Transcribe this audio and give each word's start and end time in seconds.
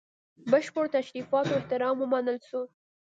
بشپړو 0.51 0.93
تشریفاتو 0.97 1.49
او 1.53 1.57
احترام 1.59 1.95
ومنل 1.99 2.37
سو. 2.49 2.61